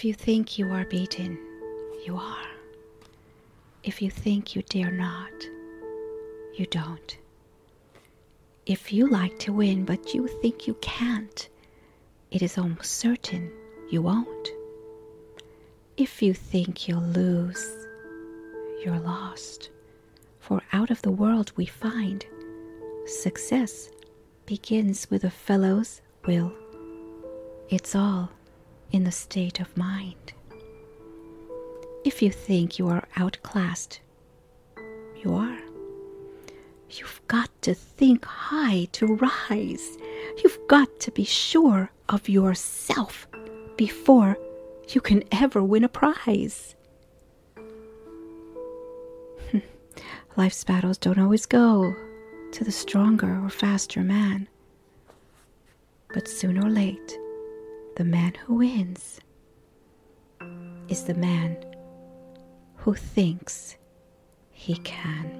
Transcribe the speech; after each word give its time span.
If 0.00 0.06
you 0.06 0.14
think 0.14 0.58
you 0.58 0.72
are 0.72 0.86
beaten, 0.86 1.38
you 2.06 2.16
are. 2.16 2.48
If 3.84 4.00
you 4.00 4.10
think 4.10 4.56
you 4.56 4.62
dare 4.62 4.90
not, 4.90 5.30
you 6.54 6.64
don't. 6.64 7.18
If 8.64 8.94
you 8.94 9.08
like 9.08 9.38
to 9.40 9.52
win 9.52 9.84
but 9.84 10.14
you 10.14 10.26
think 10.26 10.66
you 10.66 10.72
can't, 10.80 11.46
it 12.30 12.40
is 12.40 12.56
almost 12.56 12.92
certain 12.92 13.52
you 13.90 14.00
won't. 14.00 14.48
If 15.98 16.22
you 16.22 16.32
think 16.32 16.88
you'll 16.88 17.02
lose, 17.02 17.62
you're 18.82 19.00
lost. 19.00 19.68
For 20.38 20.62
out 20.72 20.90
of 20.90 21.02
the 21.02 21.10
world 21.10 21.52
we 21.56 21.66
find 21.66 22.24
success 23.04 23.90
begins 24.46 25.10
with 25.10 25.24
a 25.24 25.30
fellow's 25.30 26.00
will. 26.24 26.54
It's 27.68 27.94
all 27.94 28.30
in 28.92 29.04
the 29.04 29.12
state 29.12 29.60
of 29.60 29.76
mind. 29.76 30.32
If 32.04 32.22
you 32.22 32.30
think 32.30 32.78
you 32.78 32.88
are 32.88 33.06
outclassed, 33.16 34.00
you 35.22 35.34
are. 35.34 35.58
You've 36.90 37.20
got 37.28 37.50
to 37.62 37.74
think 37.74 38.24
high 38.24 38.88
to 38.92 39.06
rise. 39.06 39.96
You've 40.42 40.58
got 40.66 40.98
to 41.00 41.12
be 41.12 41.24
sure 41.24 41.90
of 42.08 42.28
yourself 42.28 43.28
before 43.76 44.36
you 44.88 45.00
can 45.00 45.22
ever 45.30 45.62
win 45.62 45.84
a 45.84 45.88
prize. 45.88 46.74
Hmm. 49.50 49.58
Life's 50.36 50.64
battles 50.64 50.98
don't 50.98 51.18
always 51.18 51.46
go 51.46 51.94
to 52.52 52.64
the 52.64 52.72
stronger 52.72 53.40
or 53.44 53.50
faster 53.50 54.00
man. 54.00 54.48
But 56.12 56.26
sooner 56.26 56.66
or 56.66 56.70
late, 56.70 57.19
the 58.00 58.04
man 58.06 58.32
who 58.46 58.54
wins 58.54 59.20
is 60.88 61.04
the 61.04 61.12
man 61.12 61.54
who 62.76 62.94
thinks 62.94 63.76
he 64.50 64.74
can. 64.76 65.30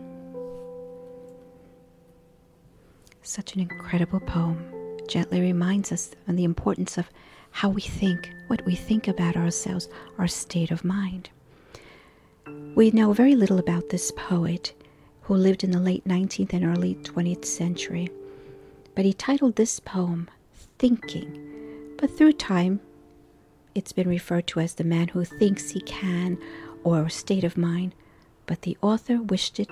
Such 3.22 3.54
an 3.54 3.60
incredible 3.60 4.20
poem 4.20 4.98
gently 5.08 5.40
reminds 5.40 5.90
us 5.90 6.10
of 6.28 6.36
the 6.36 6.44
importance 6.44 6.98
of 6.98 7.08
how 7.50 7.70
we 7.70 7.80
think, 7.80 8.30
what 8.48 8.62
we 8.66 8.74
think 8.74 9.08
about 9.08 9.38
ourselves, 9.38 9.88
our 10.18 10.28
state 10.28 10.70
of 10.70 10.84
mind. 10.84 11.30
We 12.74 12.90
know 12.90 13.14
very 13.14 13.36
little 13.36 13.58
about 13.58 13.88
this 13.88 14.12
poet 14.14 14.74
who 15.22 15.34
lived 15.34 15.64
in 15.64 15.70
the 15.70 15.80
late 15.80 16.06
19th 16.06 16.52
and 16.52 16.66
early 16.66 16.96
20th 16.96 17.46
century, 17.46 18.10
but 18.94 19.06
he 19.06 19.14
titled 19.14 19.56
this 19.56 19.80
poem 19.80 20.28
Thinking. 20.78 21.49
But 22.00 22.16
through 22.16 22.32
time, 22.32 22.80
it's 23.74 23.92
been 23.92 24.08
referred 24.08 24.46
to 24.48 24.60
as 24.60 24.74
the 24.74 24.84
man 24.84 25.08
who 25.08 25.22
thinks 25.22 25.68
he 25.68 25.82
can 25.82 26.38
or 26.82 27.10
state 27.10 27.44
of 27.44 27.58
mind, 27.58 27.94
but 28.46 28.62
the 28.62 28.78
author 28.80 29.20
wished 29.20 29.60
it 29.60 29.68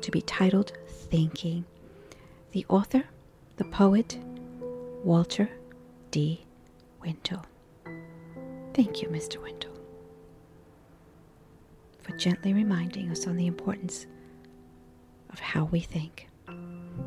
to 0.00 0.10
be 0.10 0.22
titled 0.22 0.72
Thinking. 0.88 1.66
The 2.52 2.64
author, 2.70 3.04
the 3.58 3.66
poet, 3.66 4.18
Walter 5.04 5.50
D. 6.10 6.46
Wintle. 7.02 7.44
Thank 8.72 9.02
you, 9.02 9.08
Mr. 9.08 9.36
Wintle, 9.42 9.78
for 12.00 12.16
gently 12.16 12.54
reminding 12.54 13.10
us 13.10 13.26
on 13.26 13.36
the 13.36 13.46
importance 13.46 14.06
of 15.28 15.38
how 15.38 15.64
we 15.64 15.80
think. 15.80 16.28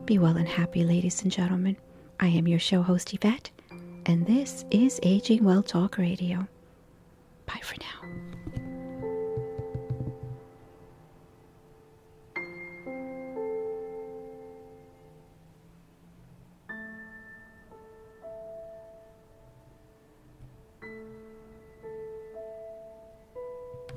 Be 0.05 0.19
well 0.19 0.37
and 0.37 0.47
happy, 0.47 0.83
ladies 0.83 1.23
and 1.23 1.31
gentlemen. 1.31 1.77
I 2.19 2.27
am 2.27 2.47
your 2.47 2.59
show 2.59 2.83
host, 2.83 3.11
Yvette, 3.11 3.49
and 4.05 4.25
this 4.25 4.65
is 4.71 4.99
Aging 5.03 5.43
Well 5.43 5.63
Talk 5.63 5.97
Radio. 5.97 6.47
Bye 7.45 7.61
for 7.61 7.75
now. 7.79 8.60